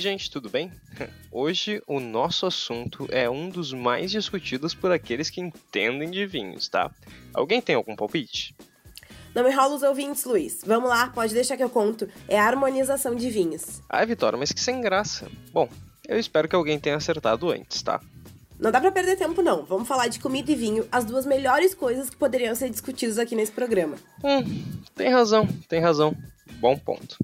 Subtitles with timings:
[0.00, 0.72] aí, gente, tudo bem?
[1.30, 6.68] Hoje o nosso assunto é um dos mais discutidos por aqueles que entendem de vinhos,
[6.68, 6.90] tá?
[7.34, 8.56] Alguém tem algum palpite?
[9.34, 10.62] Não me rola os ouvintes, Luiz.
[10.64, 12.08] Vamos lá, pode deixar que eu conto.
[12.26, 13.80] É a harmonização de vinhos.
[13.88, 15.30] Ah, Vitória, mas que sem graça.
[15.52, 15.68] Bom,
[16.08, 18.00] eu espero que alguém tenha acertado antes, tá?
[18.58, 19.64] Não dá pra perder tempo, não.
[19.64, 23.36] Vamos falar de comida e vinho, as duas melhores coisas que poderiam ser discutidas aqui
[23.36, 23.96] nesse programa.
[24.24, 24.64] Hum,
[24.96, 26.16] tem razão, tem razão.
[26.58, 27.16] Bom ponto.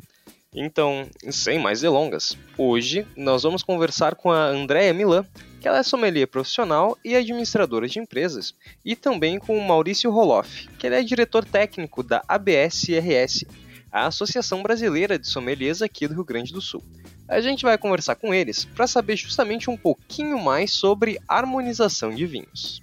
[0.59, 5.27] Então, sem mais delongas, hoje nós vamos conversar com a Andréa Milan,
[5.61, 10.67] que ela é sommelier profissional e administradora de empresas, e também com o Maurício Roloff,
[10.79, 13.45] que ele é diretor técnico da ABS-RS,
[13.93, 16.83] a Associação Brasileira de Sommeliers aqui do Rio Grande do Sul.
[17.29, 22.25] A gente vai conversar com eles para saber justamente um pouquinho mais sobre harmonização de
[22.25, 22.81] vinhos.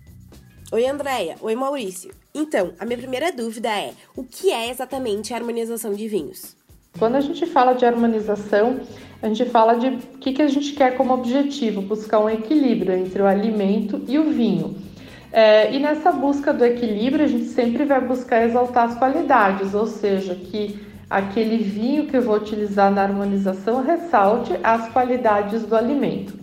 [0.72, 1.38] Oi, Andréia.
[1.42, 2.14] Oi, Maurício.
[2.36, 6.55] Então, a minha primeira dúvida é: o que é exatamente a harmonização de vinhos?
[6.99, 8.81] Quando a gente fala de harmonização,
[9.19, 12.94] a gente fala de o que, que a gente quer como objetivo, buscar um equilíbrio
[12.94, 14.75] entre o alimento e o vinho.
[15.31, 19.88] É, e nessa busca do equilíbrio, a gente sempre vai buscar exaltar as qualidades, ou
[19.88, 26.33] seja, que aquele vinho que eu vou utilizar na harmonização ressalte as qualidades do alimento.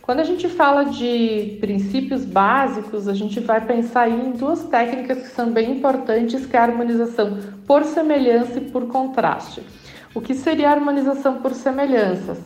[0.00, 5.28] Quando a gente fala de princípios básicos, a gente vai pensar em duas técnicas que
[5.28, 9.62] são bem importantes, que é a harmonização por semelhança e por contraste.
[10.12, 12.40] O que seria a harmonização por semelhanças?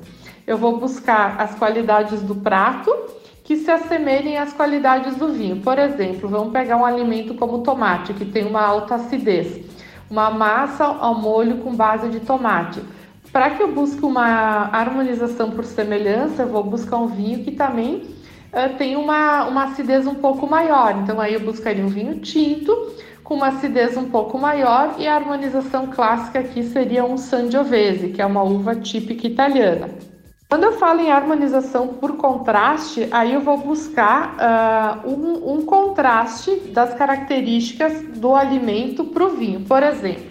[0.47, 2.95] Eu vou buscar as qualidades do prato
[3.43, 5.63] que se assemelhem às qualidades do vinho.
[5.63, 9.65] Por exemplo, vamos pegar um alimento como o tomate, que tem uma alta acidez,
[10.11, 12.83] uma massa ao molho com base de tomate.
[13.33, 17.97] Para que eu busque uma harmonização por semelhança, eu vou buscar um vinho que também
[18.53, 20.99] uh, tem uma, uma acidez um pouco maior.
[21.03, 22.93] Então, aí eu buscaria um vinho tinto
[23.25, 28.21] com uma acidez um pouco maior e a harmonização clássica aqui seria um Sangiovese, que
[28.21, 29.89] é uma uva típica italiana.
[30.47, 34.37] Quando eu falo em harmonização por contraste, aí eu vou buscar
[35.05, 39.63] uh, um, um, contraste das características do alimento para o vinho.
[39.63, 40.27] Por exemplo,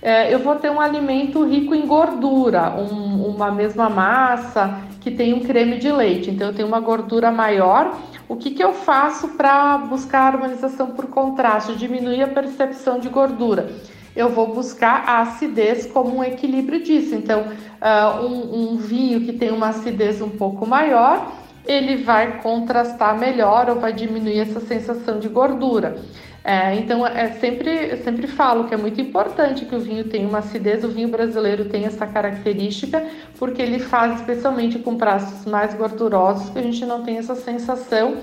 [0.00, 5.34] uh, eu vou ter um alimento rico em gordura, um, uma mesma massa que tem
[5.34, 7.98] um creme de leite, então eu tenho uma gordura maior
[8.38, 13.70] que, que eu faço para buscar a harmonização por contraste, diminuir a percepção de gordura?
[14.16, 17.14] Eu vou buscar a acidez como um equilíbrio disso.
[17.14, 21.32] Então, uh, um, um vinho que tem uma acidez um pouco maior,
[21.66, 25.98] ele vai contrastar melhor ou vai diminuir essa sensação de gordura.
[26.48, 30.38] É, então, é sempre, sempre falo que é muito importante que o vinho tenha uma
[30.38, 33.06] acidez, o vinho brasileiro tem essa característica,
[33.38, 38.16] porque ele faz, especialmente com pratos mais gordurosos, que a gente não tem essa sensação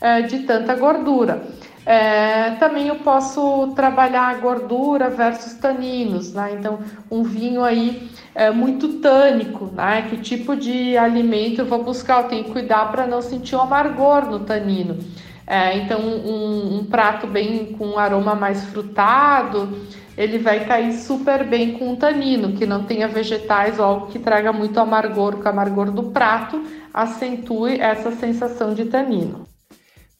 [0.00, 1.42] é, de tanta gordura.
[1.84, 6.54] É, também eu posso trabalhar gordura versus taninos, né?
[6.56, 6.78] Então,
[7.10, 10.06] um vinho aí é muito tânico, né?
[10.08, 12.22] Que tipo de alimento eu vou buscar?
[12.22, 14.98] Eu tenho que cuidar para não sentir o amargor no tanino.
[15.46, 19.86] É, então, um, um, prato bem com um aroma mais frutado,
[20.16, 24.18] ele vai cair super bem com um tanino, que não tenha vegetais ou algo que
[24.18, 26.62] traga muito amargor, que o amargor do prato
[26.94, 29.46] acentue essa sensação de tanino.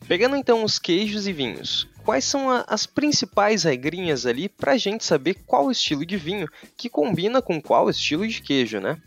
[0.08, 4.76] Pegando então os queijos e vinhos, quais são a, as principais regrinhas ali para a
[4.76, 8.98] gente saber qual estilo de vinho que combina com qual estilo de queijo, né?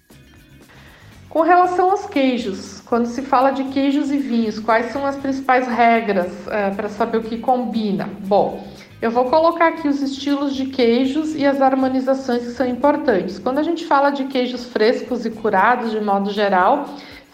[1.36, 5.68] Com relação aos queijos, quando se fala de queijos e vinhos, quais são as principais
[5.68, 8.10] regras é, para saber o que combina?
[8.26, 8.66] Bom,
[9.02, 13.38] eu vou colocar aqui os estilos de queijos e as harmonizações que são importantes.
[13.38, 16.86] Quando a gente fala de queijos frescos e curados, de modo geral,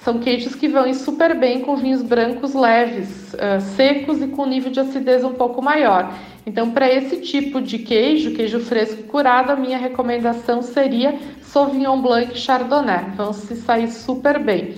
[0.04, 4.72] são queijos que vão super bem com vinhos brancos leves, uh, secos e com nível
[4.72, 6.14] de acidez um pouco maior.
[6.46, 12.36] Então, para esse tipo de queijo, queijo fresco curado, a minha recomendação seria Sauvignon Blanc
[12.36, 13.12] Chardonnay.
[13.16, 14.74] Vão se sair super bem.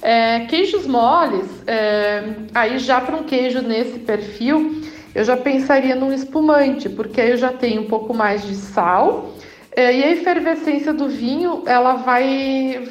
[0.00, 2.24] É, queijos moles, é,
[2.54, 4.82] aí já para um queijo nesse perfil,
[5.14, 9.32] eu já pensaria num espumante, porque aí eu já tenho um pouco mais de sal
[9.74, 12.82] é, e a efervescência do vinho ela vai,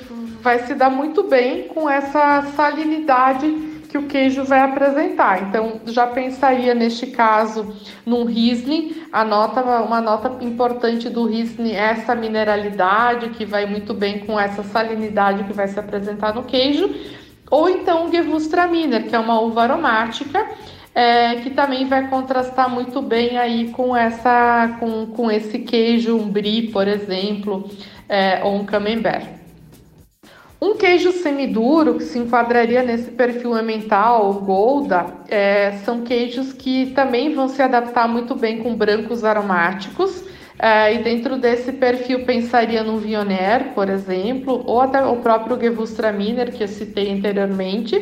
[0.42, 5.44] vai se dar muito bem com essa salinidade que o queijo vai apresentar.
[5.44, 9.04] Então, já pensaria neste caso num Riesling.
[9.12, 14.40] A nota, uma nota importante do Riesling é essa mineralidade que vai muito bem com
[14.40, 16.90] essa salinidade que vai se apresentar no queijo.
[17.50, 20.48] Ou então o Gewürztraminer, que é uma uva aromática.
[20.94, 26.28] É, que também vai contrastar muito bem aí com essa com, com esse queijo um
[26.28, 27.70] brie, por exemplo,
[28.10, 29.41] é, ou um camembert.
[30.62, 37.34] Um queijo semiduro que se enquadraria nesse perfil emmental, Golda, é, são queijos que também
[37.34, 40.30] vão se adaptar muito bem com brancos aromáticos,
[40.64, 46.52] É, e dentro desse perfil pensaria no Vionner, por exemplo, ou até o próprio Gewürztraminer
[46.52, 47.96] que eu citei anteriormente.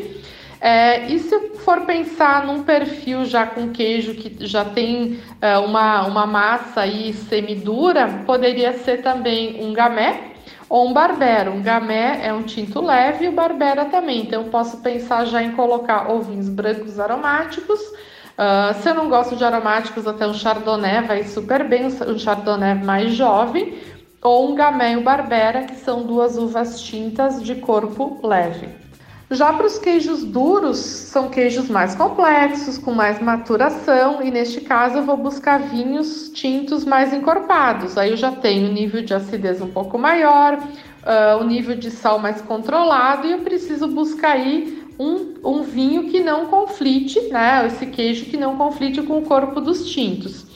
[0.59, 6.05] É, e se for pensar num perfil já com queijo que já tem é, uma,
[6.05, 10.28] uma massa aí semidura, poderia ser também um gamé
[10.69, 11.49] ou um barbera.
[11.51, 14.21] Um gamé é um tinto leve e o barbera também.
[14.21, 17.79] Então, eu posso pensar já em colocar ovinhos brancos aromáticos.
[17.81, 22.75] Uh, se eu não gosto de aromáticos, até um chardonnay vai super bem, um chardonnay
[22.75, 23.77] mais jovem,
[24.21, 28.88] ou um gamé e um barbera, que são duas uvas tintas de corpo leve.
[29.31, 34.97] Já para os queijos duros, são queijos mais complexos, com mais maturação, e neste caso
[34.97, 37.95] eu vou buscar vinhos tintos mais encorpados.
[37.95, 41.91] Aí eu já tenho o nível de acidez um pouco maior, uh, o nível de
[41.91, 47.67] sal mais controlado, e eu preciso buscar aí um, um vinho que não conflite, né?
[47.67, 50.47] Esse queijo que não conflite com o corpo dos tintos.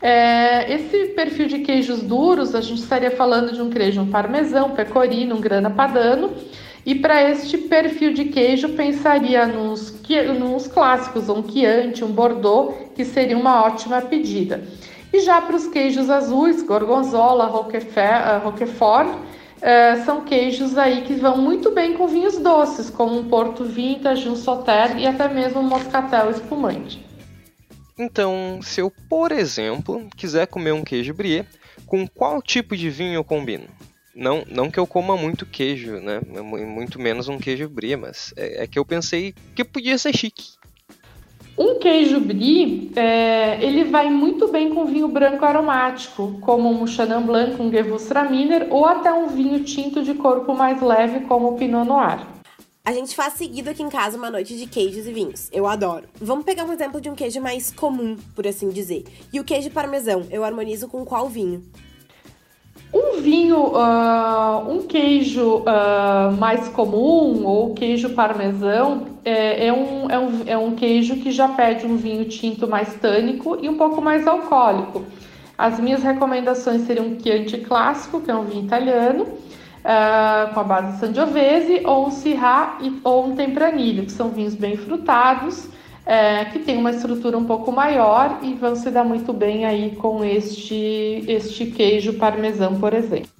[0.00, 4.70] É, esse perfil de queijos duros, a gente estaria falando de um queijo um parmesão,
[4.70, 6.30] pecorino, um grana padano.
[6.84, 9.94] E para este perfil de queijo, pensaria nos,
[10.38, 14.64] nos clássicos, um Chianti, um Bordeaux, que seria uma ótima pedida.
[15.12, 21.36] E já para os queijos azuis, Gorgonzola, Roquefort, Roquefort uh, são queijos aí que vão
[21.36, 25.64] muito bem com vinhos doces, como um Porto Vintage, um Sauterre e até mesmo um
[25.64, 27.04] Moscatel espumante.
[27.98, 31.44] Então, se eu, por exemplo, quiser comer um queijo brie,
[31.86, 33.66] com qual tipo de vinho eu combino?
[34.20, 36.20] Não, não que eu coma muito queijo, né?
[36.42, 40.50] Muito menos um queijo brie, mas é, é que eu pensei que podia ser chique.
[41.56, 47.22] Um queijo brie, é, ele vai muito bem com vinho branco aromático, como um Chenin
[47.22, 51.88] Blanc, um Gewürztraminer, ou até um vinho tinto de corpo mais leve, como o Pinot
[51.88, 52.26] Noir.
[52.84, 55.48] A gente faz seguido aqui em casa uma noite de queijos e vinhos.
[55.50, 56.06] Eu adoro.
[56.20, 59.04] Vamos pegar um exemplo de um queijo mais comum, por assim dizer.
[59.32, 61.62] E o queijo parmesão, eu harmonizo com qual vinho?
[62.92, 70.18] Um vinho, uh, um queijo uh, mais comum ou queijo parmesão é, é, um, é,
[70.18, 74.00] um, é um queijo que já pede um vinho tinto mais tânico e um pouco
[74.02, 75.04] mais alcoólico.
[75.56, 80.64] As minhas recomendações seriam um Chianti clássico, que é um vinho italiano, uh, com a
[80.64, 85.68] base Sangiovese, ou um Syrah ou um Tempranillo, que são vinhos bem frutados
[86.10, 89.94] é, que tem uma estrutura um pouco maior e vão se dar muito bem aí
[89.94, 93.30] com este, este queijo parmesão, por exemplo.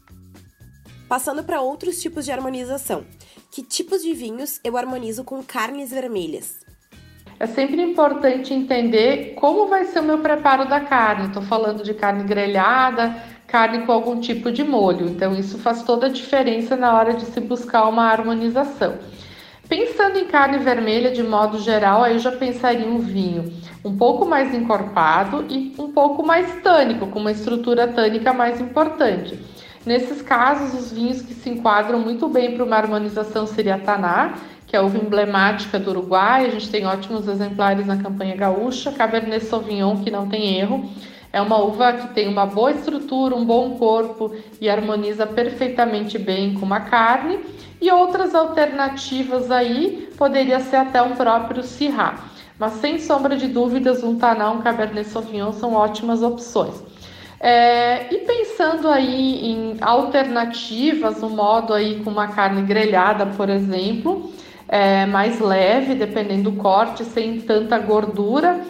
[1.09, 3.05] Passando para outros tipos de harmonização.
[3.51, 6.61] Que tipos de vinhos eu harmonizo com carnes vermelhas?
[7.41, 11.27] É sempre importante entender como vai ser o meu preparo da carne.
[11.27, 13.17] Estou falando de carne grelhada,
[13.49, 15.09] carne com algum tipo de molho.
[15.09, 18.97] Então, isso faz toda a diferença na hora de se buscar uma harmonização.
[19.71, 23.53] Pensando em carne vermelha de modo geral, aí eu já pensaria um vinho
[23.85, 29.39] um pouco mais encorpado e um pouco mais tânico, com uma estrutura tânica mais importante.
[29.87, 34.35] Nesses casos, os vinhos que se enquadram muito bem para uma harmonização seria a Taná,
[34.67, 38.91] que é a uva emblemática do Uruguai, a gente tem ótimos exemplares na campanha gaúcha,
[38.91, 40.91] Cabernet Sauvignon, que não tem erro,
[41.33, 46.55] é uma uva que tem uma boa estrutura, um bom corpo e harmoniza perfeitamente bem
[46.55, 47.39] com uma carne.
[47.81, 52.19] E outras alternativas aí poderia ser até um próprio Syrah.
[52.59, 56.83] Mas sem sombra de dúvidas, um Taná, um Cabernet Sauvignon são ótimas opções.
[57.41, 64.31] É, e pensando aí em alternativas, um modo aí com uma carne grelhada, por exemplo,
[64.69, 68.61] é, mais leve, dependendo do corte, sem tanta gordura,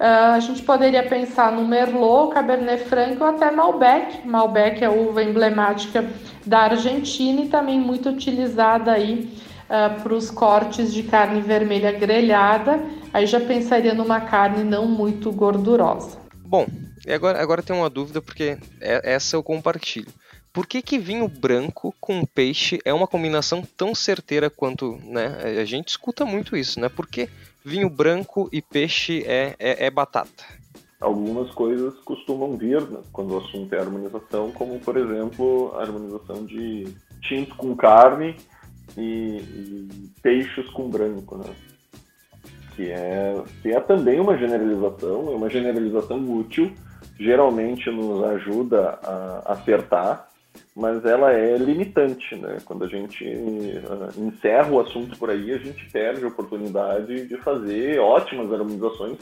[0.00, 4.26] Uh, a gente poderia pensar no Merlot, Cabernet Franc ou até Malbec.
[4.26, 6.08] Malbec é a uva emblemática
[6.46, 9.30] da Argentina e também muito utilizada aí
[9.66, 12.82] uh, para os cortes de carne vermelha grelhada.
[13.12, 16.16] Aí já pensaria numa carne não muito gordurosa.
[16.46, 16.66] Bom,
[17.06, 20.08] agora, agora tem uma dúvida porque é, essa eu compartilho.
[20.50, 25.60] Por que, que vinho branco com peixe é uma combinação tão certeira quanto, né?
[25.60, 26.88] A gente escuta muito isso, né?
[26.88, 27.28] Por que
[27.64, 30.44] vinho branco e peixe é, é, é batata?
[31.00, 36.44] Algumas coisas costumam vir né, quando o assunto é harmonização, como por exemplo a harmonização
[36.44, 38.36] de tinto com carne
[38.96, 41.54] e, e peixes com branco, né?
[42.76, 46.72] Que é, que é também uma generalização, é uma generalização útil,
[47.18, 50.29] geralmente nos ajuda a acertar
[50.74, 52.58] mas ela é limitante, né?
[52.64, 57.36] Quando a gente uh, encerra o assunto por aí, a gente perde a oportunidade de
[57.38, 59.18] fazer ótimas harmonizações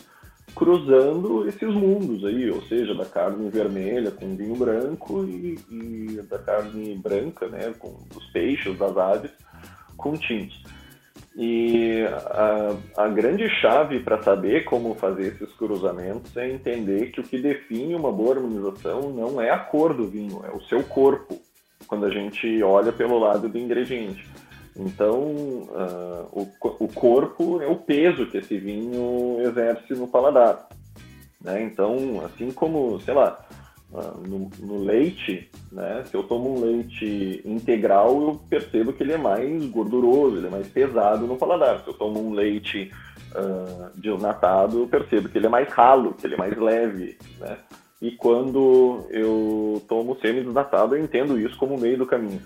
[0.54, 6.38] cruzando esses mundos aí, ou seja, da carne vermelha com vinho branco e, e da
[6.38, 9.30] carne branca, né, com os peixes, das aves,
[9.96, 10.62] com tintos.
[11.40, 17.22] E a, a grande chave para saber como fazer esses cruzamentos é entender que o
[17.22, 21.40] que define uma boa harmonização não é a cor do vinho, é o seu corpo,
[21.86, 24.28] quando a gente olha pelo lado do ingrediente.
[24.74, 26.48] Então, uh, o,
[26.80, 30.68] o corpo é o peso que esse vinho exerce no paladar.
[31.40, 31.62] Né?
[31.62, 33.46] Então, assim como, sei lá,
[33.90, 36.04] no, no, leite, né?
[36.04, 40.50] se eu tomo um leite integral, eu percebo que ele é mais gorduroso, ele é
[40.50, 41.80] mais pesado no paladar.
[41.80, 42.92] Se eu tomo um leite
[43.34, 47.16] uh, desnatado, eu percebo que ele é mais ralo, que ele é mais leve.
[47.40, 47.56] Né?
[48.00, 52.40] E quando eu tomo semi-desnatado, eu entendo isso como meio do caminho.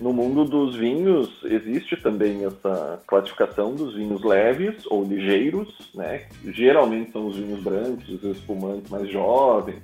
[0.00, 6.26] No mundo dos vinhos, existe também essa classificação dos vinhos leves ou ligeiros, né?
[6.44, 9.82] Geralmente são os vinhos brancos, os espumantes mais jovens.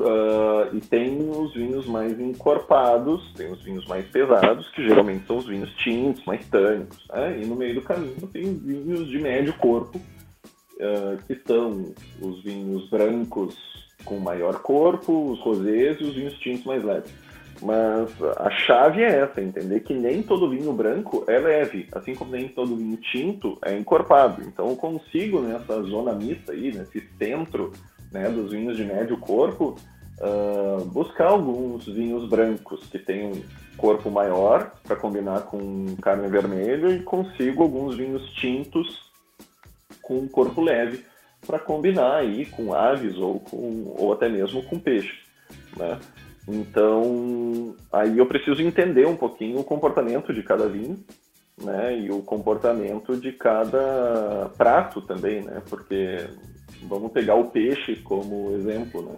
[0.00, 5.36] Uh, e tem os vinhos mais encorpados, tem os vinhos mais pesados, que geralmente são
[5.36, 7.06] os vinhos tintos, mais tânicos.
[7.12, 7.40] Né?
[7.42, 11.92] E no meio do caminho tem vinhos de médio corpo, uh, que são
[12.22, 13.54] os vinhos brancos
[14.06, 17.12] com maior corpo, os rosés e os vinhos tintos mais leves.
[17.60, 22.30] Mas a chave é essa, entender que nem todo vinho branco é leve, assim como
[22.30, 24.42] nem todo vinho tinto é encorpado.
[24.42, 27.70] Então eu consigo nessa zona mista aí, nesse centro
[28.12, 29.76] né, dos vinhos de médio corpo,
[30.20, 33.42] uh, buscar alguns vinhos brancos que têm um
[33.76, 39.10] corpo maior para combinar com carne vermelha e consigo alguns vinhos tintos
[40.02, 41.04] com um corpo leve
[41.46, 45.18] para combinar aí com aves ou, com, ou até mesmo com peixe.
[45.76, 45.98] Né?
[46.48, 50.98] Então, aí eu preciso entender um pouquinho o comportamento de cada vinho,
[51.62, 51.96] né?
[51.98, 55.62] E o comportamento de cada prato também, né?
[55.68, 56.26] Porque
[56.82, 59.16] vamos pegar o peixe como exemplo, né?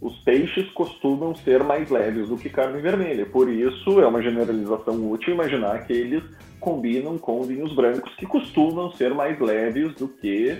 [0.00, 3.26] os peixes costumam ser mais leves do que carne vermelha.
[3.26, 6.22] Por isso, é uma generalização útil imaginar que eles
[6.58, 10.56] combinam com vinhos brancos que costumam ser mais leves do que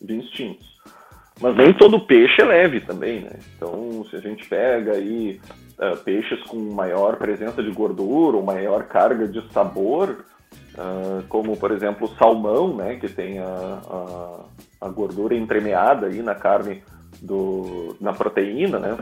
[0.00, 0.74] vinhos tintos.
[1.40, 3.32] Mas nem todo peixe é leve também, né?
[3.56, 5.40] Então, se a gente pega aí
[5.78, 10.24] uh, peixes com maior presença de gordura ou maior carga de sabor,
[10.74, 16.22] uh, como por exemplo o salmão, né, que tem a, a, a, gordura entremeada aí
[16.22, 16.82] na carne
[17.20, 18.98] do, na proteína, né?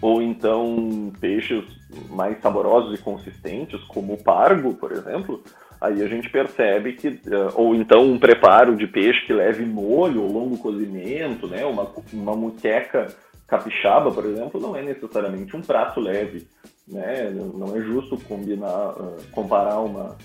[0.00, 1.64] Ou então peixes
[2.10, 5.42] mais saborosos e consistentes, como o pargo, por exemplo,
[5.80, 10.22] aí a gente percebe que, eh, ou então um preparo de peixe que leve molho
[10.22, 13.06] ou longo cozimento, né, uma, uma muqueca
[13.46, 16.46] capixaba, por exemplo, não é necessariamente um prato leve,
[16.86, 20.16] né, não é justo combinar, uh, comparar uma,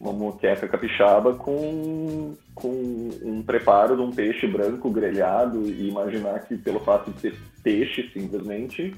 [0.00, 6.56] uma muqueca capixaba com, com um preparo de um peixe branco grelhado e imaginar que
[6.56, 8.96] pelo fato de ser peixe simplesmente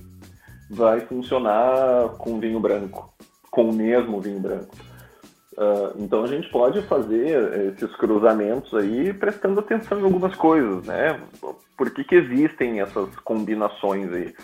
[0.70, 3.12] vai funcionar com vinho branco,
[3.50, 4.74] com o mesmo vinho branco.
[5.54, 11.20] Uh, então a gente pode fazer esses cruzamentos aí prestando atenção em algumas coisas, né?
[11.76, 14.34] Por que, que existem essas combinações aí?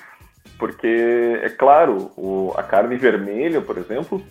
[0.58, 4.22] Porque, é claro, o, a carne vermelha, por exemplo,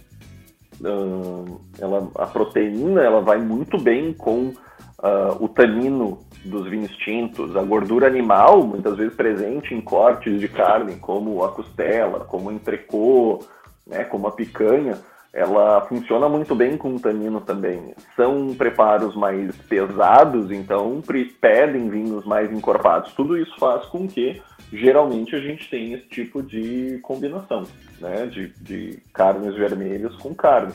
[0.81, 4.53] uh, ela, a proteína ela vai muito bem com
[5.00, 10.48] uh, o tanino dos vinhos tintos, a gordura animal, muitas vezes presente em cortes de
[10.48, 13.39] carne, como a costela, como o entrecô,
[13.86, 14.98] né, como a picanha,
[15.34, 17.93] ela funciona muito bem com tanino também.
[18.15, 21.01] São preparos mais pesados, então
[21.39, 23.13] pedem vinhos mais encorpados.
[23.13, 27.65] Tudo isso faz com que geralmente a gente tenha esse tipo de combinação,
[28.00, 28.25] né?
[28.27, 30.74] De, de carnes vermelhas com carne.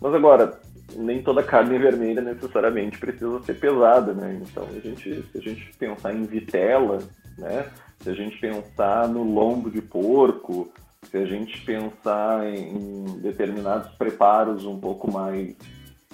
[0.00, 0.60] Mas agora,
[0.96, 4.40] nem toda carne vermelha necessariamente precisa ser pesada, né?
[4.42, 6.98] Então a gente, se a gente pensar em vitela,
[7.38, 7.66] né?
[8.00, 10.70] Se a gente pensar no lombo de porco,
[11.10, 15.54] se a gente pensar em determinados preparos um pouco mais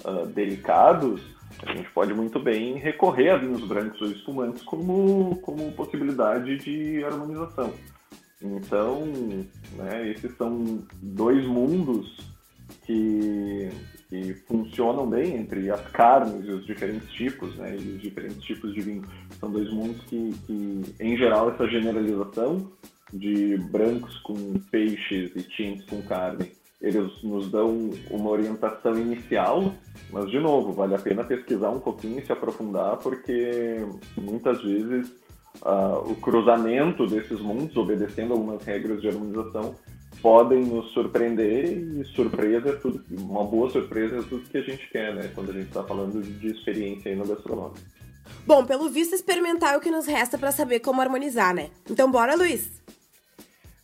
[0.05, 1.21] uh, delicados,
[1.65, 7.03] a gente pode muito bem recorrer a vinhos brancos ou espumantes como, como possibilidade de
[7.03, 7.73] harmonização.
[8.41, 9.05] Então,
[9.77, 12.17] né, esses são dois mundos
[12.85, 13.69] que,
[14.09, 18.73] que funcionam bem entre as carnes e os diferentes tipos, né, e os diferentes tipos
[18.73, 19.03] de vinho.
[19.39, 22.71] São dois mundos que, que em geral, essa generalização
[23.13, 29.71] de brancos com peixes e tintos com carne, eles nos dão uma orientação inicial,
[30.11, 33.85] mas de novo, vale a pena pesquisar um pouquinho e se aprofundar, porque
[34.17, 35.09] muitas vezes
[35.61, 39.75] uh, o cruzamento desses mundos, obedecendo algumas regras de harmonização,
[40.21, 44.89] podem nos surpreender e surpresa é tudo, uma boa surpresa é tudo que a gente
[44.89, 45.31] quer, né?
[45.33, 47.79] Quando a gente está falando de, experiência aí no gastronômico.
[48.45, 51.69] Bom, pelo visto experimentar é o que nos resta para saber como harmonizar, né?
[51.89, 52.80] Então bora, Luiz!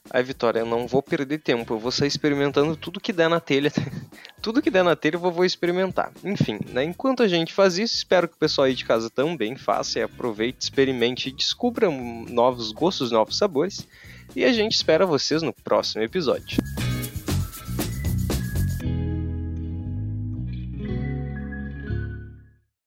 [0.10, 3.40] Ai, Vitória, eu não vou perder tempo, eu vou sair experimentando tudo que der na
[3.40, 3.72] telha.
[4.42, 6.12] tudo que der na telha eu vou experimentar.
[6.24, 9.56] Enfim, né, enquanto a gente faz isso, espero que o pessoal aí de casa também
[9.56, 13.88] faça e aproveite, experimente e descubra novos gostos, novos sabores.
[14.36, 16.58] E a gente espera vocês no próximo episódio.